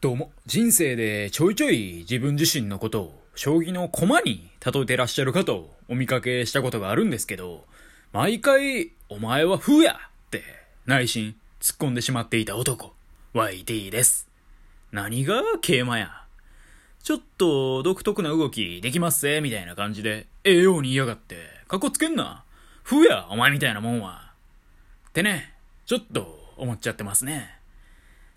[0.00, 7.64] どうも、人生でちょいちょい自分自身のことを将棋の駒に例えてらっしゃる方をお見かけしたことがあるんですけど、
[8.12, 10.44] 毎回、お前は風やって
[10.86, 12.94] 内心突っ込んでしまっていた男、
[13.34, 14.28] YT です。
[14.92, 16.22] 何が桂馬や
[17.02, 22.44] ちょっと独特な動きできますぜみたいな感じで、ええように嫌がって、かっこつけんな。
[22.84, 24.30] 風や、お前みたいなもんは。
[25.08, 25.54] ってね、
[25.86, 27.57] ちょっと思っちゃってますね。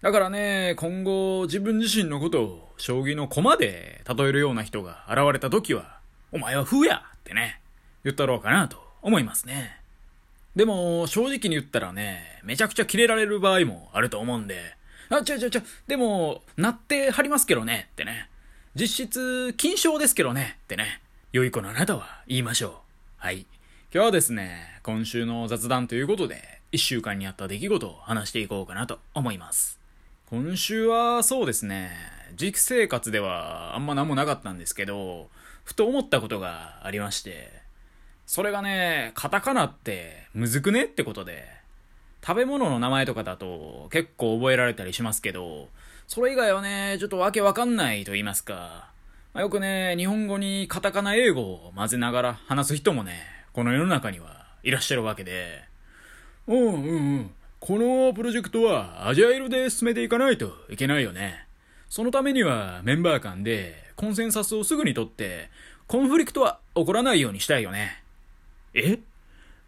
[0.02, 6.00] だからね、今後自分自身のことを将棋の駒で例えるような人が現れた時は、
[6.32, 7.62] お前は風やってね、
[8.04, 9.78] 言ったろうかなと思いますね。
[10.56, 14.76] でも、正直に言ったらね、めちゃくちゃキレられる場合もあると思うんで、
[15.10, 18.28] あ、ちょちょちょ、でも、なってはりますけどね、ってね。
[18.76, 21.02] 実質、金賞ですけどね、ってね。
[21.32, 22.74] 良い子のあなたは言いましょう。
[23.18, 23.46] はい。
[23.94, 29.81] 今日はですね、今週の雑談ということで、一週間にあった出来事を話していこうかなと思います。
[30.32, 31.92] 今週はそうですね、
[32.38, 35.30] 実生活ではあんま何もなかったんですけど、
[35.66, 37.52] ふと思ったことがありまして、
[38.26, 40.86] それがね、カタカナってむずくね？
[40.86, 41.50] ってことで、
[42.26, 45.68] 食べ物の名前とかだと結構覚えられたりしますけど、
[46.08, 48.90] それ以外はね、ちょっとわけわかんないと言いますか、
[49.34, 55.66] まあ、よくね、日本語にカタカナ英語を混ぜながら話す人もね、この世の中にはいらっしゃるわけで、
[56.48, 57.32] うんうんうん。
[57.62, 61.46] このプロジェクトはアジャイルで進めていかないといけないよね。
[61.90, 65.52] そのためにはメンバー間でコンセンサスをすぐにとって
[65.86, 68.02] コンフリクトは起こらないようにしたいよね。
[68.74, 68.98] え？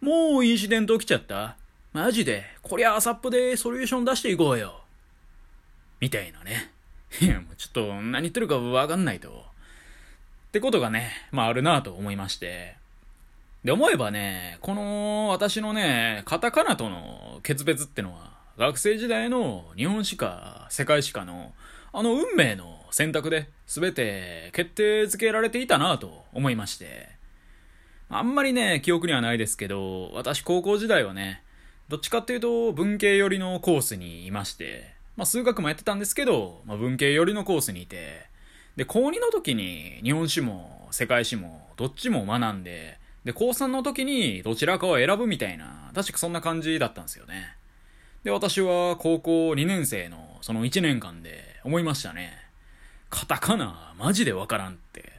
[0.00, 1.56] もうインシデント起きちゃった？
[1.92, 4.80] マジで、こりゃアサップでソリューション出していこうよ。
[6.00, 6.72] みたいなね。
[7.22, 9.28] いや、もうちょっと何言ってるかわかんないと。
[9.28, 12.74] ってことがね、まああるなと思いまして。
[13.64, 21.52] で、思えばね、この私のね、カタカナとの決別ってのは、学生時代の日本史か世界史かの、
[21.92, 27.08] あの運命の選択で全て決定づけられていたなと思いまして。
[28.10, 31.42] あんまりね、記憶にはないですけど、私高校時代はね、
[31.88, 38.26] どっちかっていうと文系寄りのコースにいまして、まあ数学もやってたんですけど、まあ文系寄りのコースにいて、
[38.76, 47.56] で、高2の時に日本史も世界史もどっちも学んで、で、高3の時にどちらかを選ぶみたいな、確かそんな感じだったんですよね。
[48.22, 52.32] で、私は高校2年生のその1年間で思いましたね。
[53.10, 55.12] カタカナ、マジでわからんって。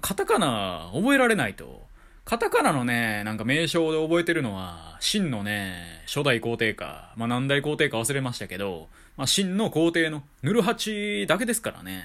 [0.00, 1.82] カタカナ覚えられないと。
[2.24, 12.04] カタカナのね、なんか名称で覚えてるのは、真のね、初代皇帝か、まあ何代皇帝か忘れましたけど、まあ真の皇帝のヌルハチだけですからね。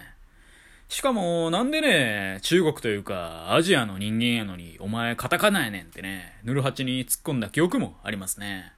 [0.90, 8.72] しかも、なんでね、中国というか、アジアの人間やのに、お前カタカナやねんってね、ヌルハチに突っ込んだ記憶もありますね。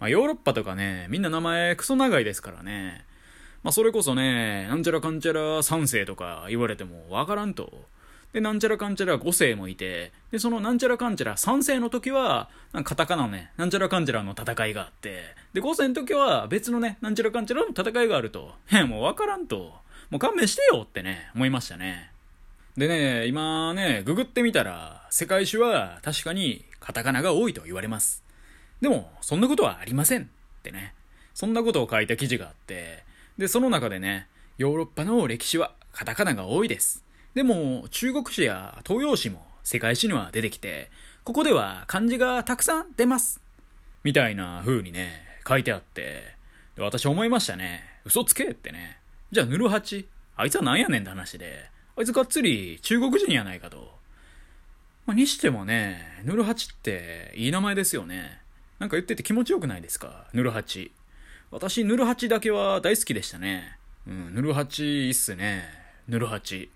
[0.00, 3.04] まあ、ヨーロッパとかね、みんな名前クソ長いですからね。
[3.62, 7.84] まあ、それこそね、なんちゃらかんちゃら三世とか言われてもわからんと。
[8.32, 12.48] で、なんちゃらかんちゃら五世もいて、で、そのなんちゃらかんちゃら三世の時は、
[12.84, 15.22] カタカナね、なんちゃらかんちゃらの戦いがあって、
[15.52, 18.54] で、五世の時は別のね、なんちゃらかんちゃらの戦いがあると。
[18.68, 19.84] へもうわからんと。
[20.10, 22.12] もう勘弁してよってね、思いましたね。
[22.76, 28.22] でね、今ね、ググってみたら、世界史は確かにカタカナが多いと言われます。
[28.80, 30.26] でも、そんなことはありませんっ
[30.62, 30.94] てね。
[31.34, 33.04] そんなことを書いた記事があって、
[33.38, 34.28] で、その中でね、
[34.58, 37.04] ヨーロッパの歴史はカタカナが多いです。
[37.34, 40.90] でも、中国史や東洋史も世界史には出てきて、
[41.24, 43.40] ここでは漢字がたくさん出ます。
[44.04, 46.36] みたいな風にね、書いてあって、
[46.76, 47.82] で私思いましたね。
[48.04, 48.98] 嘘つけってね。
[49.32, 53.96] じゃあ、ヌルハチあいつは何やねんって話で、あいつがっつり中国人やないかと。
[55.06, 58.40] まあ、にしてもね、ヌルハチっていい名前ですよね。
[58.78, 60.26] なんか言ってて気持ちよくないですか？
[60.32, 60.92] ヌルハチ。
[61.50, 63.78] 私、ヌルハチだけは大好きでしたね。
[64.06, 65.64] うん、ヌルハチいいっすね。
[66.08, 66.70] ヌルハチ。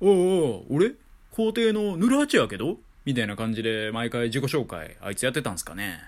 [0.00, 0.92] おうおう、俺？
[1.32, 2.78] 皇帝のヌルハチやけど？
[3.04, 5.98] みたいな感じで毎回自己紹介、あいつやってたんすかね。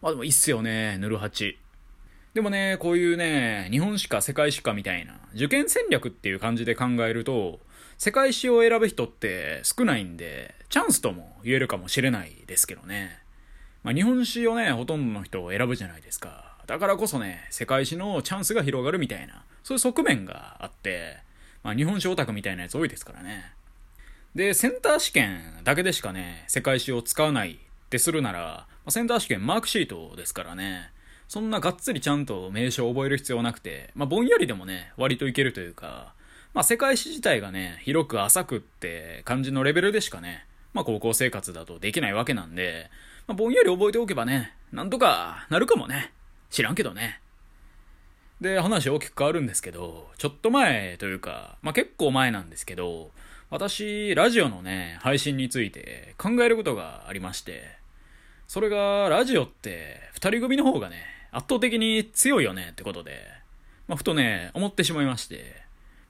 [0.00, 1.58] まあでもいいっすよね、ヌルハチ。
[2.34, 7.60] でもね、こういうね、日本史か世界史かみたいな、受験戦略っていう感じで考えると、
[7.98, 13.18] 世界史を選ぶ人って少ないんで、チャンスとも言えるかもしれないですけどね。
[13.82, 16.56] まあ、日本史をね、ほとんどの人を選ぶじゃないですか。
[16.66, 21.18] だからこそね、世界史のチャンスが広がるみたいな、そういう側面があって、
[21.62, 23.52] まあ、日本史オタクみたいなやつ多いですからね。
[24.34, 30.90] で、センター試験だけでしかね、世界史を使わないってするなら、ま、センター試験マークシートですからね。
[31.32, 36.12] そんながっつりちゃんと名称を覚える必要なくて、まあ、ぼんやりでもね、割といけるというか、
[36.52, 40.44] まあ、世界史自体がね、広く浅くって感じのレベルでしかね、
[40.74, 42.90] まあ、高校生活だとできないわけなんで、
[43.26, 46.12] まあ、ぼんやり覚えておけばね、なんとかなるかもね。
[46.50, 47.22] 知らんけどね。
[48.42, 53.10] で、話大きく変わるんですけど、ちょっと前というか、まあ、結構前なんですけど、
[53.48, 57.80] 私、ラジオのね、配信について考えることがありまして、
[58.48, 63.26] それが、ラジオって、二人組の方がね、圧倒的に強いよねってことで、
[63.88, 65.62] まあ、ふとね、思ってしまいまして、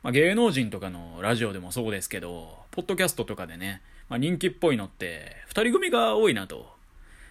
[0.02, 6.74] まあ、芸能人とかのラジオでもそうですけど、ポッドキャストとかでね、まあ、人気っぽいのって、二人組が多いなと。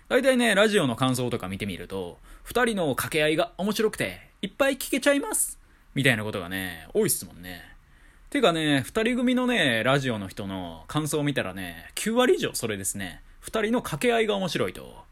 [0.07, 5.59] 大体ね、ラジオの感想とか見てみると、二人の掛け合いが面白くて、いっぱい聞けちゃいます
[5.93, 7.61] みたいなことがね、多いっすもんね。
[8.29, 13.21] てかね、二人組のね、ラジオの人の感想を見たらね、9割以上それですね。
[13.41, 15.03] 二人の掛け合いが面白いと。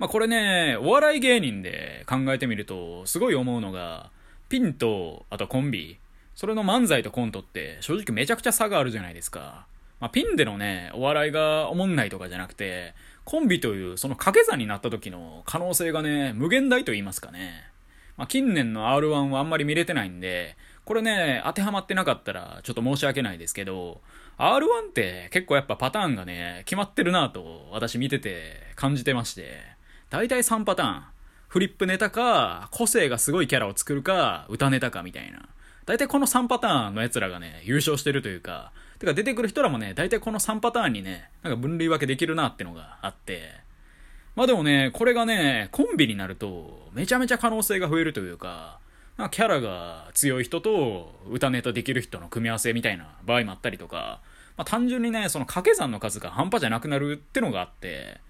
[0.00, 4.10] まあ、これね、お笑い芸人で考えてみると、すごい思うのが、
[4.48, 5.98] ピンと、あとコンビ、
[6.34, 9.66] それの漫才とコントって正直めちゃくちゃ差があるじゃないですか。
[10.00, 12.94] まあ、ピンでのね、お笑いがおもんないとかじゃなくて、
[13.26, 17.64] コンビというその掛け算になった時の可能性がね、無限大と言いますかね。
[18.16, 20.56] まあ、近年の R1 はあんまり見れてないんで、
[20.86, 24.00] これね、当てはまってなかったらちょっと申し訳ないですけど、
[24.38, 29.69] R1 って結構やっぱパターンがね、決まってるなと私見てて感じてまして、
[30.10, 31.04] 大体3パターン。
[31.46, 35.48] フリップネタか、個性がすごいキャラを作るか、歌ネタかみたいな。
[35.86, 43.52] 大体この3パターンの奴らがね、優勝してるというか、てか出てくる人らもね、大体この3パターンにね、なんか分類分けできるなってのがあって、
[44.34, 48.80] まあでもね、これがね、コンビになると、めちゃめちゃ可能性が増えるというか、
[49.16, 54.20] なんかキャラが強い人と歌ネタできる人の組み合わせみたいな場合もあったりとか、
[54.56, 58.20] まあ単純にね、その掛け算の数が半端じゃなくなるってのがあって、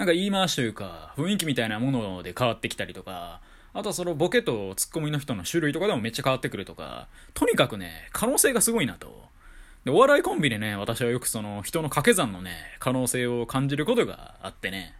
[0.00, 3.42] なんか言い回しというか、雰囲気みたいなもので変わってきたりとか、
[3.74, 9.24] あとはそのボケとツッコミの人の種類とかでもめっちゃ変わってくるとか、とにかくね、可能性がすごいなと。
[9.84, 14.94] で、お笑いコンビでね、私はよくその人の掛け算のね、可能性を感じることがあってね。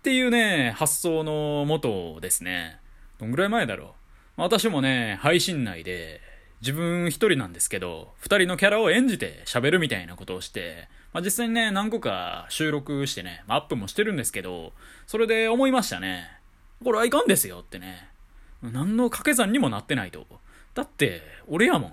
[0.00, 2.80] っていうね、発想のもとですね。
[3.18, 3.94] どんぐらい前だろ
[4.36, 4.42] う。
[4.42, 6.20] 私もね、配信内で、
[6.60, 14.72] 自分一人なんですけど、二人のキャラを演じて喋るみたいなことをして、まあ、実際にね、何個か収録してね、アップもしてるんですけど、
[15.06, 16.30] それで思いましたね。
[16.84, 18.08] これはいかんですよってね。
[18.62, 20.26] 何の掛け算にもなってないと。
[20.74, 21.92] だって、俺やもん。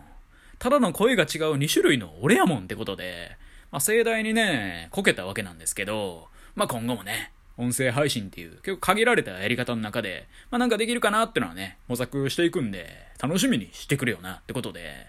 [0.59, 1.27] ただの声が違う
[1.57, 3.38] 2種類の俺やもんってことで、
[3.71, 12.89] まあ、盛大にね、こけたわけなんですけど、まあ、今後もね、音声配信っていう結構限られたやり方の中で、まあなんかできるかなってのはね、模索していくんで、
[13.21, 15.07] 楽しみにしてくれよなってことで、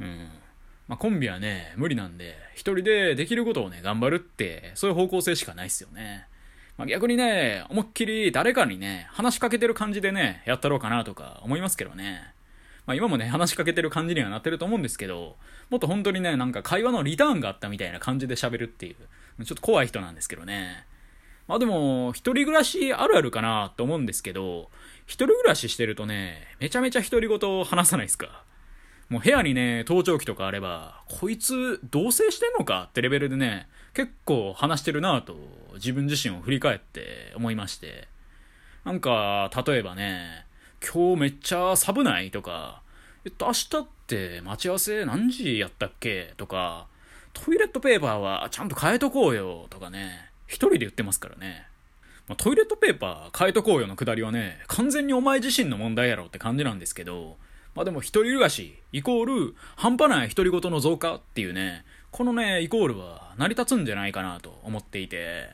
[0.00, 0.28] うん。
[0.88, 6.26] まあコンビはね、無理なんで、一人でできることをね、頑張るって、そういう方向性しかないっすよね。
[6.76, 12.32] まあ逆にね、思いっきり誰かにね、話しかけてる感じでね、やったろうかなとか思いますけどね。
[12.86, 15.36] まあ今もね、話しかけてる感じにはなってると思うんですけど、
[15.70, 18.94] もっと本当にね、なんか会話のリターンがあったみたいな感じで喋るってい
[19.40, 20.84] う、ちょっと怖い人なんですけどね。
[21.48, 24.70] まあでも、一人暮らしあるあるかなと思うんですけど、
[25.06, 28.44] 一人暮らししてるとね、めちゃめちゃ独り言を話さないですか。
[29.08, 32.88] もう部屋にね、盗聴器とかあれば、こいつ同棲してんのか？
[32.90, 35.36] ってレベルでね、結構話してるなぁと
[35.74, 38.08] 自分自身を振り返って思いまして。
[38.84, 40.44] なんか、例えばね、
[40.80, 42.82] 今日めっちゃ寒ないとか、
[43.24, 46.34] えっと、明日って待ち合わせ何時やったっけ？
[46.36, 46.86] とか、
[47.32, 51.66] トイレットペーパーはちゃんと変えとこうよとかね、一人で言ってますからね。
[52.28, 57.36] まあ、トイレットペーパー変えとこうよのくだりはね、完全にお前自身の問題やろって感じなんですけど、
[57.76, 65.50] まあでも一人暮らし、イコール、半端ない独り言の増加っていうね、このね、イコールは成り立つんじゃないかなと思っていて、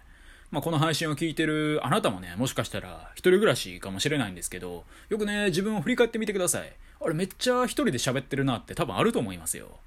[0.52, 6.72] まあこの配信を聞いてるあなたもね、もしかしたら一人暮らしかもしれないんですけど、よくね、自分を振り返ってみてください。
[7.04, 9.80] あれめっちゃ一人で喋ってるなって多分あると思いますよ。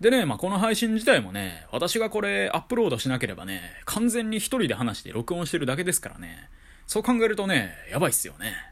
[0.00, 6.48] でね、まあ、この配信自体もね、私がこれアップロードしなければね、完全に一人で話して録音してるだけですからね、
[6.88, 8.69] そう考えるとね、やばいっすよね。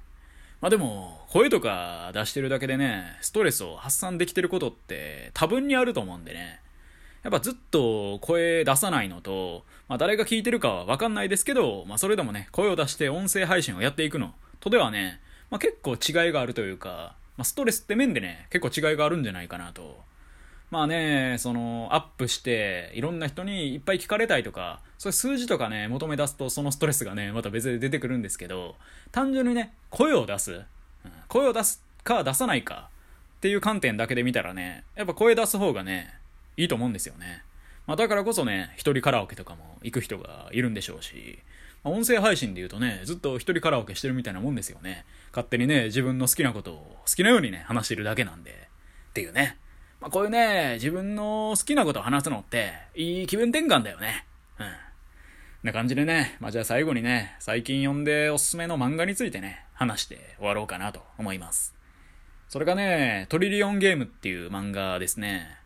[0.60, 6.60] まあでも、声とか出してるだけでね、ストレスを発散できてることって多分にあると思うんでね。
[7.22, 20.07] やっぱずっと声出さないのと、まあ誰が聞いてるかはわかんないですけど、まあそれでもね、声を出して音声配信をやっていくのとではね、まあ結構違いがあるというか、まあストレスって面でね、結構違いがあるんじゃないかなと
[20.70, 28.76] まあね、その、アップして、いろんな人にいっぱい聞かれたいとか、そういう数字とかね、求め出すと、そのストレスがね、 また別で出てくるんですけど、
[29.10, 30.64] 単純にね、声を出す。
[31.28, 32.90] 声を出すか出さないか
[33.36, 36.14] っていう観点だけで見たらね、やっぱ声出す方がね、
[36.56, 37.42] いいと思うんですよね。
[37.86, 41.38] まあだからこそね、一人カラオケとかも行く人がいるんでしょうし、
[41.82, 45.06] まあ、音声配信で言うとね、ずっと一人カラオケしてるみたいなもんですよね。
[45.30, 48.68] 勝手にね、自分の好きなことを好きなようにね、話してるだけなんで。
[49.10, 49.56] っていうね。
[50.00, 54.26] まあ、こういうね、自分の好きなことを話すのって、いい気分転換だよね。
[54.58, 54.66] うん。
[55.64, 61.74] な感じでね、まあ、じゃあ最後にね、最近読んでおすすめの漫画についてね、話して終わろうかなと思います。
[62.48, 65.58] それがね、トリリオンゲームっていう漫画ですね。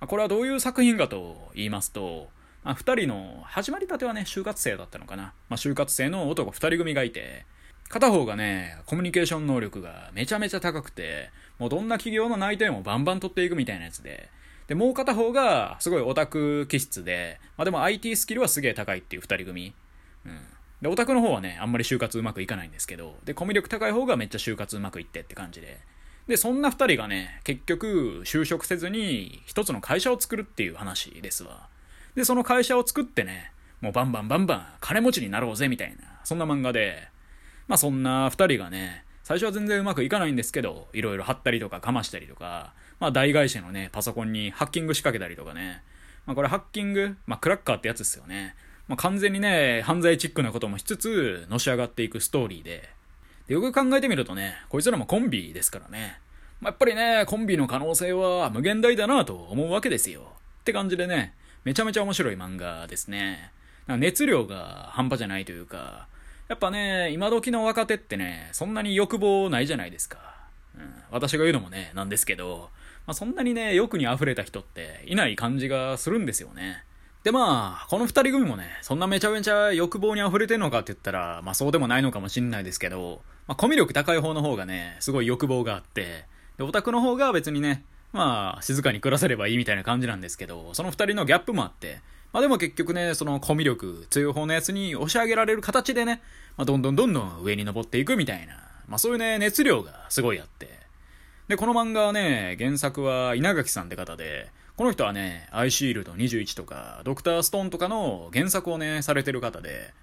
[0.00, 2.28] これはどういう作品かと言いますと、
[2.62, 5.34] まあ、2人の、始まりたてはね、就活生だったのかな。
[5.50, 7.44] まあ、就活生の男2人組がいて、
[7.88, 14.28] 片方がね、コミュニケーション能力がめちゃめちゃ高くて、もうどんな企業の内定もバンバン取っていくみたいなやつで、
[14.66, 19.74] で、もう片方がすごいオタク気質で、まあでも IT スキルはすげえ高いっていう2人組。
[20.24, 20.40] うん。
[20.80, 25.78] で、オタクの方はね、あんまり就活うまくいかないんですけど、で、コミュ力高い方がめっちゃ就活うまくいってって感じで。
[26.26, 31.68] で、そんな2人がね、結局、就職せずに、一つの会社を作るっていう話ですわ。
[32.14, 37.08] で、その会社を作ってね、もうバンバンバンバン金持ちになろうぜみたいな、そんな漫画で、
[37.68, 45.82] まあそんな2人がね、最初は全然うまくいかないんですけど、いろいろ貼ったりとかかましたりとか、まあ大会社のね、パソコンにハッキング仕掛けたりとかね、
[46.26, 48.54] まあこれハッキング、まあクラッカーってやつですよね。
[48.86, 52.90] まあ完全にね、犯罪チックなこともしつつ、のし上がっていくストーリーで、
[53.48, 56.20] でよく考えてみるとね、こいつらもコンビですからね。
[56.60, 60.32] まあ、やっぱりね、コンビの可能性は無限大だなと思うわけですよ。
[60.60, 63.52] って感じでね、めちゃめちゃ面白い漫画ですね。
[63.86, 66.08] 熱量が半端じゃないというか、
[66.48, 70.18] やっぱね、今時の若手ってね、そんなに欲望ないじゃないですか。
[70.76, 72.70] うん、私が言うのもね、なんですけど、
[73.06, 76.84] まあ、そんなにね、欲に溢れた人っていない感じがするんですよね。
[77.22, 86.26] でまあ、この二人組もね、そんなめちゃめちゃ欲望に溢れてんのかって言ったら、まあそうでもないのかもしんないですけど、まあコミュ力高い方の方がね、すごい欲望があって、
[86.58, 87.82] で、オタクの方が別にね、
[88.12, 92.00] まあ、静かに暮らせればいいみたいな感じなんですけど、その二人のギャップもあって、
[92.34, 96.20] まあでも結局ね、そのコミュ力強い方のやつに押し上げられる形でね、
[96.56, 98.54] まあどんどんどんどん上に登っていくみたいな、
[98.88, 100.68] まあそういうね、熱量がすごいあって。
[101.46, 109.94] で、この漫画はね、原作は稲垣さんって方で、この人はね、アイシールド21とか、ドクターストーンとかの原作をね、されてる方で、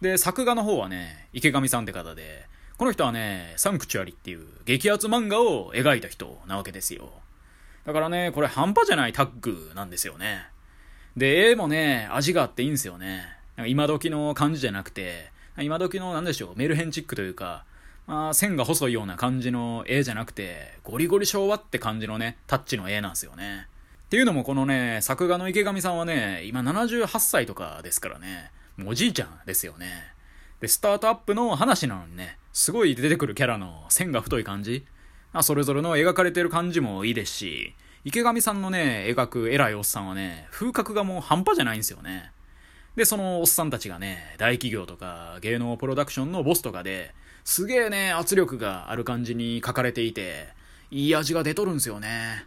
[0.00, 2.46] で、作画の方はね、池上さんって方で、
[2.78, 7.10] この人はね、サンクチュアリっていう激アツ漫画を描いた人なわけですよ。
[7.84, 10.46] だからね、これ半端じゃないタッグなんですよね。
[11.16, 13.24] で、絵もね、味があっていいんですよね。
[13.66, 17.64] 今時の感じじゃなくて、今時のなんでしょう、メルヘンチックというか、
[18.06, 23.68] まあ、線が細いような感じの絵じゃなくて、ゴリゴリ昭和って感じのね、タッチの絵なんですよね。
[24.06, 29.86] っていうのもこのね、作画の池上さんはね、今78歳とかですからね、もうおじいちゃんですよね。
[30.60, 34.84] で、スタートアップの話なのにね、すごい出てくるキャラの線が太い感じ。
[35.32, 42.32] あそれぞれの描かれてる感じもいいですし、池上さんのね、描く偉いおっさんはね、風格がもう半端じゃないんですよね。
[42.96, 47.14] で、そのおっさんたちがね、大企業とか芸能プロダクションのボスとかで、
[47.44, 50.48] すげえね、圧力がある感じに書かれていて、
[50.90, 52.46] いい味が出とるんすよね。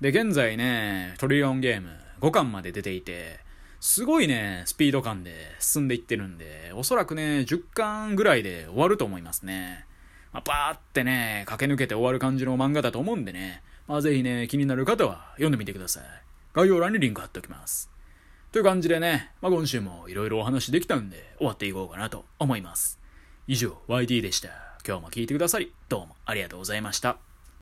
[0.00, 3.40] で、現在ね、トリリオンゲーム5巻まで出ていて、
[3.80, 9.84] すごいね、スピード感で進んでいってるんで、おそらくね、10巻ぐらいで終わると思いますね。
[10.32, 16.04] まあ、バーってね、駆け抜けて終わる感じの漫画だと思うんでね、まあ、ぜひね、気になる方は読んでみてください。
[16.54, 17.90] 概要欄にリンク貼っておきます。
[18.50, 22.98] という感じでね、まあ、今週も色々お話できたんで、終わっていこうかなと思います。
[23.46, 24.48] 以上、YD でした。
[24.86, 27.25] 今日も聞いてくださり、どうもありがとうございました。